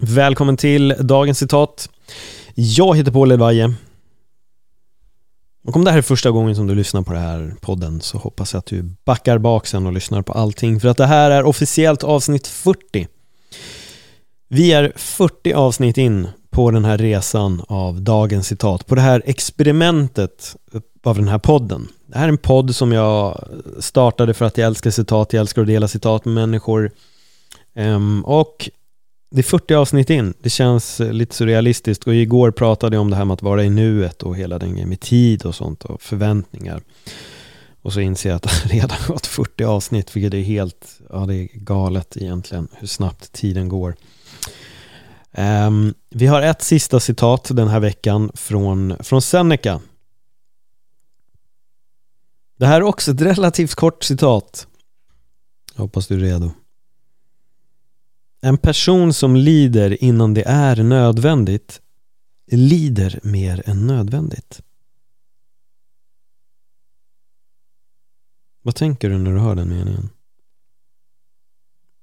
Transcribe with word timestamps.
Välkommen 0.00 0.56
till 0.56 0.94
dagens 1.00 1.38
citat. 1.38 1.90
Jag 2.54 2.96
heter 2.96 3.12
Paul 3.12 3.32
Edvaje. 3.32 3.74
Och 5.64 5.76
om 5.76 5.84
det 5.84 5.90
här 5.90 5.98
är 5.98 6.02
första 6.02 6.30
gången 6.30 6.56
som 6.56 6.66
du 6.66 6.74
lyssnar 6.74 7.02
på 7.02 7.12
den 7.12 7.22
här 7.22 7.54
podden 7.60 8.00
så 8.00 8.18
hoppas 8.18 8.52
jag 8.52 8.58
att 8.58 8.66
du 8.66 8.82
backar 9.04 9.38
bak 9.38 9.66
sen 9.66 9.86
och 9.86 9.92
lyssnar 9.92 10.22
på 10.22 10.32
allting 10.32 10.80
för 10.80 10.88
att 10.88 10.96
det 10.96 11.06
här 11.06 11.30
är 11.30 11.44
officiellt 11.44 12.04
avsnitt 12.04 12.46
40. 12.46 13.08
Vi 14.48 14.72
är 14.72 14.92
40 14.96 15.52
avsnitt 15.52 15.98
in 15.98 16.28
på 16.50 16.70
den 16.70 16.84
här 16.84 16.98
resan 16.98 17.62
av 17.68 18.02
dagens 18.02 18.46
citat, 18.46 18.86
på 18.86 18.94
det 18.94 19.00
här 19.00 19.22
experimentet 19.26 20.56
av 21.04 21.16
den 21.16 21.28
här 21.28 21.38
podden. 21.38 21.88
Det 22.06 22.18
här 22.18 22.24
är 22.24 22.28
en 22.28 22.38
podd 22.38 22.74
som 22.74 22.92
jag 22.92 23.48
startade 23.80 24.34
för 24.34 24.44
att 24.44 24.58
jag 24.58 24.66
älskar 24.66 24.90
citat, 24.90 25.32
jag 25.32 25.40
älskar 25.40 25.62
att 25.62 25.68
dela 25.68 25.88
citat 25.88 26.24
med 26.24 26.34
människor. 26.34 26.90
Um, 27.74 28.24
och 28.24 28.70
det 29.36 29.40
är 29.40 29.42
40 29.42 29.74
avsnitt 29.74 30.10
in, 30.10 30.34
det 30.40 30.50
känns 30.50 31.00
eh, 31.00 31.12
lite 31.12 31.34
surrealistiskt 31.34 32.06
och 32.06 32.14
igår 32.14 32.50
pratade 32.50 32.96
jag 32.96 33.00
om 33.00 33.10
det 33.10 33.16
här 33.16 33.24
med 33.24 33.34
att 33.34 33.42
vara 33.42 33.64
i 33.64 33.70
nuet 33.70 34.22
och 34.22 34.36
hela 34.36 34.58
den 34.58 34.72
grejen 34.72 34.88
med 34.88 35.00
tid 35.00 35.46
och 35.46 35.54
sånt 35.54 35.84
och 35.84 36.02
förväntningar. 36.02 36.82
Och 37.82 37.92
så 37.92 38.00
inser 38.00 38.30
jag 38.30 38.36
att 38.36 38.42
det 38.62 38.74
redan 38.74 38.98
gått 39.06 39.26
40 39.26 39.64
avsnitt, 39.64 40.16
vilket 40.16 40.34
är 40.34 40.42
helt, 40.42 41.00
ja 41.10 41.26
det 41.26 41.34
är 41.34 41.48
galet 41.52 42.16
egentligen 42.16 42.68
hur 42.72 42.86
snabbt 42.86 43.32
tiden 43.32 43.68
går. 43.68 43.94
Um, 45.38 45.94
vi 46.10 46.26
har 46.26 46.42
ett 46.42 46.62
sista 46.62 47.00
citat 47.00 47.48
den 47.52 47.68
här 47.68 47.80
veckan 47.80 48.30
från, 48.34 48.96
från 49.00 49.22
Seneca. 49.22 49.80
Det 52.58 52.66
här 52.66 52.76
är 52.76 52.82
också 52.82 53.10
ett 53.10 53.20
relativt 53.20 53.74
kort 53.74 54.04
citat. 54.04 54.66
Jag 55.74 55.82
hoppas 55.82 56.06
du 56.06 56.14
är 56.14 56.18
redo. 56.18 56.50
En 58.40 58.58
person 58.58 59.12
som 59.12 59.36
lider 59.36 60.04
innan 60.04 60.34
det 60.34 60.42
är 60.46 60.82
nödvändigt 60.82 61.80
lider 62.46 63.20
mer 63.22 63.62
än 63.66 63.86
nödvändigt. 63.86 64.62
Vad 68.62 68.74
tänker 68.74 69.10
du 69.10 69.18
när 69.18 69.32
du 69.32 69.38
hör 69.38 69.54
den 69.54 69.68
meningen? 69.68 70.10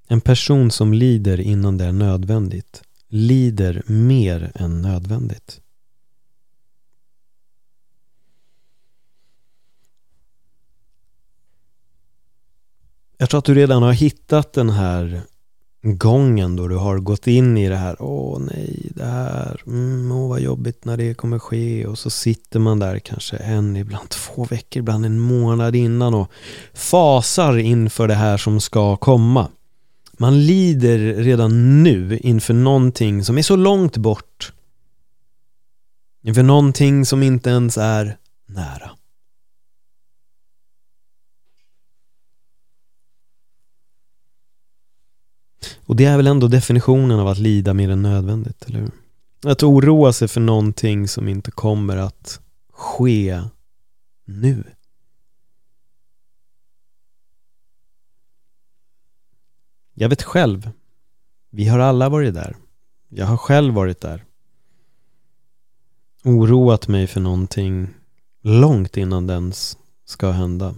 En 0.08 0.20
person 0.20 0.70
som 0.70 0.92
lider 0.92 1.40
innan 1.40 1.78
det 1.78 1.84
är 1.84 1.92
nödvändigt 1.92 2.82
lider 3.08 3.82
mer 3.86 4.52
än 4.54 4.82
nödvändigt. 4.82 5.60
Jag 13.16 13.30
tror 13.30 13.38
att 13.38 13.44
du 13.44 13.54
redan 13.54 13.82
har 13.82 13.92
hittat 13.92 14.52
den 14.52 14.70
här 14.70 15.22
gången 15.84 16.56
då 16.56 16.68
du 16.68 16.76
har 16.76 16.98
gått 16.98 17.26
in 17.26 17.56
i 17.56 17.68
det 17.68 17.76
här, 17.76 17.96
åh 18.02 18.40
nej, 18.40 18.90
det 18.94 19.04
här, 19.04 19.60
mm, 19.66 20.12
åh 20.12 20.28
vad 20.28 20.40
jobbigt 20.40 20.84
när 20.84 20.96
det 20.96 21.14
kommer 21.14 21.38
ske 21.38 21.86
och 21.86 21.98
så 21.98 22.10
sitter 22.10 22.58
man 22.58 22.78
där 22.78 22.98
kanske 22.98 23.36
en, 23.36 23.76
ibland 23.76 24.08
två 24.08 24.44
veckor, 24.44 24.80
ibland 24.80 25.06
en 25.06 25.18
månad 25.18 25.76
innan 25.76 26.14
och 26.14 26.30
fasar 26.74 27.56
inför 27.58 28.08
det 28.08 28.14
här 28.14 28.36
som 28.36 28.60
ska 28.60 28.96
komma. 28.96 29.48
Man 30.18 30.46
lider 30.46 30.98
redan 30.98 31.82
nu 31.82 32.18
inför 32.18 32.54
någonting 32.54 33.24
som 33.24 33.38
är 33.38 33.42
så 33.42 33.56
långt 33.56 33.96
bort. 33.96 34.52
Inför 36.22 36.42
någonting 36.42 37.06
som 37.06 37.22
inte 37.22 37.50
ens 37.50 37.78
är 37.78 38.16
nära. 38.46 38.83
Och 45.94 45.98
det 45.98 46.04
är 46.04 46.16
väl 46.16 46.26
ändå 46.26 46.48
definitionen 46.48 47.20
av 47.20 47.28
att 47.28 47.38
lida 47.38 47.74
mer 47.74 47.90
än 47.90 48.02
nödvändigt, 48.02 48.62
eller 48.62 48.80
hur? 48.80 48.90
Att 49.50 49.62
oroa 49.62 50.12
sig 50.12 50.28
för 50.28 50.40
någonting 50.40 51.08
som 51.08 51.28
inte 51.28 51.50
kommer 51.50 51.96
att 51.96 52.40
ske 52.72 53.42
nu. 54.24 54.64
Jag 59.94 60.08
vet 60.08 60.22
själv. 60.22 60.70
Vi 61.50 61.68
har 61.68 61.78
alla 61.78 62.08
varit 62.08 62.34
där. 62.34 62.56
Jag 63.08 63.26
har 63.26 63.36
själv 63.36 63.74
varit 63.74 64.00
där. 64.00 64.24
Oroat 66.24 66.88
mig 66.88 67.06
för 67.06 67.20
någonting 67.20 67.88
långt 68.42 68.96
innan 68.96 69.26
den 69.26 69.52
ska 70.04 70.30
hända. 70.30 70.74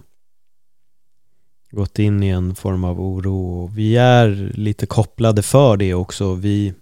Gått 1.77 1.99
in 1.99 2.23
i 2.23 2.29
en 2.29 2.55
form 2.55 2.83
av 2.83 3.01
oro 3.01 3.63
och 3.63 3.77
vi 3.77 3.97
är 3.97 4.51
lite 4.53 4.85
kopplade 4.85 5.41
för 5.41 5.77
det 5.77 5.93
också. 5.93 6.33
Vi 6.33 6.73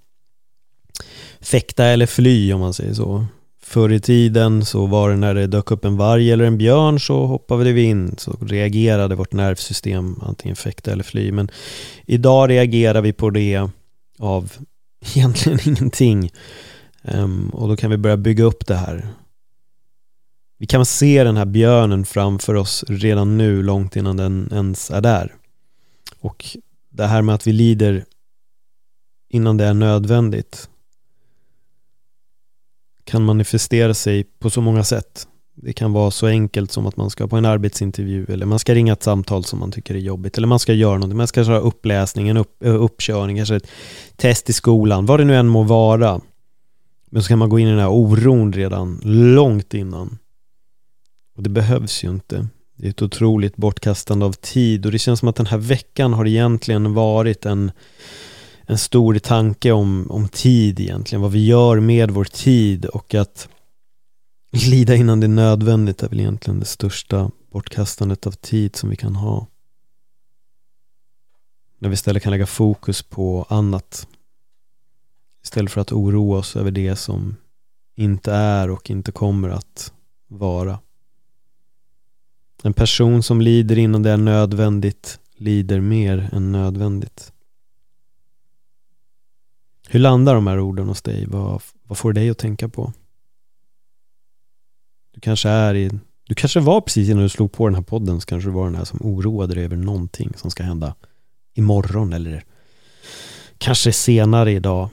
fäkta 1.42 1.86
eller 1.86 2.06
fly 2.06 2.54
om 2.54 2.60
man 2.60 2.74
säger 2.74 2.94
så. 2.94 3.26
Förr 3.64 3.92
i 3.92 4.00
tiden 4.00 4.66
så 4.66 4.86
var 4.86 5.10
det 5.10 5.16
när 5.16 5.34
det 5.34 5.48
dök 5.48 5.72
upp 5.72 5.86
en 5.86 5.98
varg 5.98 6.32
eller 6.32 6.46
en 6.46 6.58
björn 6.58 7.00
så 7.00 7.26
hoppade 7.26 7.72
vi 7.72 7.84
in 7.84 8.16
så 8.18 8.38
reagerade 8.42 9.16
vårt 9.16 9.34
nervsystem 9.34 10.16
antingen 10.22 10.56
fäkta 10.56 10.92
eller 10.92 11.04
fly. 11.04 11.32
Men 11.32 11.52
idag 12.06 12.50
reagerar 12.50 13.02
vi 13.02 13.14
på 13.14 13.30
det 13.30 13.70
av 14.20 14.52
egentligen 15.16 15.60
ingenting. 15.66 16.32
Um, 17.02 17.50
och 17.50 17.68
då 17.68 17.76
kan 17.76 17.92
vi 17.92 17.98
börja 17.98 18.18
bygga 18.18 18.44
upp 18.44 18.68
det 18.68 18.76
här. 18.76 19.08
Vi 20.66 20.68
kan 20.68 20.86
se 20.86 21.24
den 21.24 21.38
här 21.38 21.46
björnen 21.46 22.06
framför 22.06 22.54
oss 22.54 22.84
redan 22.88 23.38
nu 23.38 23.64
långt 23.64 23.96
innan 23.96 24.18
den 24.18 24.50
ens 24.52 24.92
är 24.92 25.02
där. 25.02 25.34
Och 26.20 26.46
det 26.90 27.06
här 27.06 27.22
med 27.22 27.36
att 27.36 27.48
vi 27.48 27.52
lider 27.52 28.06
innan 29.30 29.58
det 29.58 29.66
är 29.66 29.74
nödvändigt 29.74 30.70
kan 33.04 33.26
manifestera 33.26 33.94
sig 33.94 34.24
på 34.24 34.50
så 34.50 34.62
många 34.62 34.84
sätt. 34.84 35.28
Det 35.56 35.74
kan 35.74 35.94
vara 35.94 36.12
så 36.12 36.28
enkelt 36.28 36.72
som 36.72 36.86
att 36.86 36.98
man 36.98 37.10
ska 37.10 37.28
på 37.28 37.38
en 37.38 37.46
arbetsintervju 37.46 38.26
eller 38.30 38.46
man 38.46 38.60
ska 38.60 38.74
ringa 38.74 38.94
ett 38.94 39.04
samtal 39.04 39.44
som 39.44 39.60
man 39.60 39.72
tycker 39.72 39.96
är 39.96 40.00
jobbigt 40.00 40.38
eller 40.38 40.48
man 40.48 40.60
ska 40.60 40.74
göra 40.74 40.94
någonting. 40.94 41.18
Man 41.18 41.28
ska 41.28 41.46
köra 41.46 41.60
uppläsning, 41.60 42.30
en 42.30 42.38
upp, 42.38 42.64
eh, 42.64 42.84
uppkörning, 42.84 43.38
kanske 43.38 43.56
ett 43.56 43.68
test 44.16 44.50
i 44.50 44.54
skolan, 44.54 45.06
vad 45.06 45.20
det 45.20 45.26
nu 45.26 45.36
än 45.36 45.48
må 45.48 45.64
vara. 45.64 46.22
Men 47.10 47.24
så 47.24 47.28
kan 47.28 47.40
man 47.40 47.50
gå 47.50 47.60
in 47.60 47.68
i 47.68 47.72
den 47.72 47.80
här 47.80 47.92
oron 47.92 48.54
redan 48.54 49.02
långt 49.04 49.74
innan. 49.74 50.18
Och 51.36 51.44
det 51.44 51.50
behövs 51.50 52.04
ju 52.04 52.10
inte. 52.10 52.48
Det 52.76 52.86
är 52.86 52.90
ett 52.90 53.02
otroligt 53.02 53.56
bortkastande 53.56 54.26
av 54.26 54.32
tid 54.32 54.86
och 54.86 54.92
det 54.92 55.00
känns 55.00 55.20
som 55.20 55.30
att 55.30 55.36
den 55.36 55.46
här 55.46 55.58
veckan 55.58 56.14
har 56.14 56.28
egentligen 56.28 56.94
varit 56.94 57.46
en 57.46 57.72
en 58.66 58.78
stor 58.78 59.20
tanke 59.20 59.72
om, 59.72 60.12
om 60.12 60.28
tid 60.28 60.80
egentligen, 60.80 61.22
vad 61.22 61.32
vi 61.32 61.46
gör 61.46 61.80
med 61.80 62.12
vår 62.12 62.26
tid 62.26 62.86
och 62.86 63.16
att 63.16 63.50
lida 64.52 64.96
innan 64.96 65.20
det 65.20 65.26
är 65.26 65.30
nödvändigt 65.30 66.04
är 66.04 66.10
väl 66.10 66.20
egentligen 66.20 66.60
det 66.60 66.66
största 66.66 67.32
bortkastandet 67.52 68.28
av 68.28 68.32
tid 68.32 68.76
som 68.76 68.90
vi 68.90 68.96
kan 68.96 69.16
ha. 69.16 69.48
När 71.80 71.90
vi 71.90 71.94
istället 71.94 72.24
kan 72.24 72.32
lägga 72.32 72.46
fokus 72.46 73.04
på 73.04 73.46
annat 73.50 74.08
istället 75.44 75.72
för 75.72 75.82
att 75.82 75.92
oroa 75.92 76.40
oss 76.40 76.56
över 76.56 76.72
det 76.72 76.96
som 76.96 77.36
inte 77.96 78.32
är 78.34 78.70
och 78.70 78.90
inte 78.90 79.12
kommer 79.12 79.50
att 79.50 79.94
vara. 80.28 80.80
En 82.66 82.74
person 82.74 83.24
som 83.24 83.42
lider 83.42 83.78
innan 83.78 84.04
det 84.04 84.12
är 84.12 84.18
nödvändigt 84.18 85.20
lider 85.36 85.80
mer 85.80 86.30
än 86.32 86.52
nödvändigt. 86.52 87.34
Hur 89.88 90.00
landar 90.00 90.36
de 90.36 90.48
här 90.48 90.60
orden 90.60 90.88
hos 90.88 91.02
dig? 91.02 91.26
Vad, 91.26 91.62
vad 91.84 91.98
får 91.98 92.14
dig 92.14 92.30
att 92.30 92.38
tänka 92.38 92.70
på? 92.70 92.94
Du 95.12 95.20
kanske 95.20 95.50
är 95.50 95.76
i 95.76 95.92
du 96.28 96.36
kanske 96.36 96.60
var 96.60 96.82
precis 96.82 97.10
innan 97.10 97.24
du 97.24 97.30
slog 97.30 97.52
på 97.52 97.68
den 97.68 97.76
här 97.76 97.82
podden 97.82 98.22
så 98.22 98.26
kanske 98.26 98.50
du 98.50 98.54
var 98.54 98.66
den 98.66 98.76
här 98.76 98.86
som 98.86 99.00
oroade 99.02 99.56
dig 99.56 99.64
över 99.66 99.76
någonting 99.76 100.34
som 100.36 100.52
ska 100.52 100.64
hända 100.64 100.96
imorgon 101.54 102.14
eller 102.14 102.44
kanske 103.58 103.94
senare 103.94 104.52
idag 104.52 104.90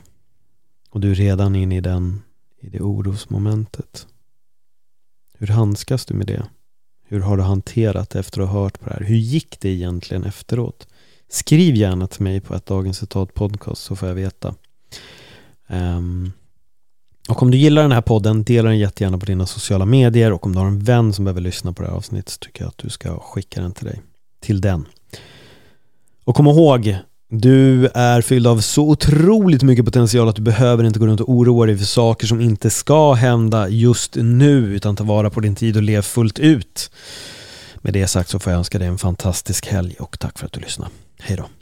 och 0.90 1.00
du 1.00 1.10
är 1.10 1.14
redan 1.14 1.56
inne 1.56 1.76
i 1.76 1.80
den 1.80 2.22
i 2.60 2.68
det 2.68 2.80
orosmomentet. 2.80 4.06
Hur 5.38 5.46
handskas 5.46 6.06
du 6.06 6.14
med 6.14 6.26
det? 6.26 6.46
Hur 7.12 7.20
har 7.20 7.36
du 7.36 7.42
hanterat 7.42 8.10
det 8.10 8.18
efter 8.18 8.40
att 8.40 8.48
ha 8.48 8.62
hört 8.62 8.80
på 8.80 8.88
det 8.88 8.94
här? 8.94 9.04
Hur 9.04 9.16
gick 9.16 9.60
det 9.60 9.68
egentligen 9.68 10.24
efteråt? 10.24 10.86
Skriv 11.28 11.76
gärna 11.76 12.06
till 12.06 12.22
mig 12.22 12.40
på 12.40 12.54
ett 12.54 12.66
Dagens 12.66 12.98
Citat 12.98 13.34
podcast 13.34 13.82
så 13.82 13.96
får 13.96 14.08
jag 14.08 14.14
veta. 14.14 14.54
Um, 15.66 16.32
och 17.28 17.42
om 17.42 17.50
du 17.50 17.58
gillar 17.58 17.82
den 17.82 17.92
här 17.92 18.00
podden, 18.00 18.44
dela 18.44 18.68
den 18.68 18.78
jättegärna 18.78 19.18
på 19.18 19.26
dina 19.26 19.46
sociala 19.46 19.86
medier 19.86 20.32
och 20.32 20.46
om 20.46 20.52
du 20.52 20.58
har 20.58 20.66
en 20.66 20.78
vän 20.78 21.12
som 21.12 21.24
behöver 21.24 21.40
lyssna 21.40 21.72
på 21.72 21.82
det 21.82 21.88
här 21.88 21.96
avsnittet 21.96 22.28
så 22.28 22.38
tycker 22.38 22.62
jag 22.62 22.68
att 22.68 22.78
du 22.78 22.88
ska 22.88 23.18
skicka 23.18 23.60
den 23.60 23.72
till 23.72 23.86
dig, 23.86 24.02
till 24.40 24.60
den. 24.60 24.84
Och 26.24 26.36
kom 26.36 26.46
ihåg, 26.46 26.96
du 27.34 27.86
är 27.94 28.20
fylld 28.20 28.46
av 28.46 28.60
så 28.60 28.88
otroligt 28.88 29.62
mycket 29.62 29.84
potential 29.84 30.28
att 30.28 30.36
du 30.36 30.42
behöver 30.42 30.84
inte 30.84 30.98
gå 30.98 31.06
runt 31.06 31.20
och 31.20 31.28
oroa 31.28 31.66
dig 31.66 31.78
för 31.78 31.84
saker 31.84 32.26
som 32.26 32.40
inte 32.40 32.70
ska 32.70 33.12
hända 33.12 33.68
just 33.68 34.16
nu 34.16 34.74
utan 34.74 34.96
ta 34.96 35.04
vara 35.04 35.30
på 35.30 35.40
din 35.40 35.54
tid 35.54 35.76
och 35.76 35.82
lev 35.82 36.02
fullt 36.02 36.38
ut. 36.38 36.90
Med 37.76 37.92
det 37.92 38.06
sagt 38.06 38.30
så 38.30 38.38
får 38.38 38.52
jag 38.52 38.58
önska 38.58 38.78
dig 38.78 38.88
en 38.88 38.98
fantastisk 38.98 39.66
helg 39.66 39.96
och 39.98 40.18
tack 40.18 40.38
för 40.38 40.46
att 40.46 40.52
du 40.52 40.60
lyssnade. 40.60 40.90
Hej 41.20 41.36
då. 41.36 41.61